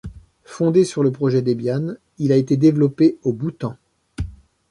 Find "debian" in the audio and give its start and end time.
1.43-1.93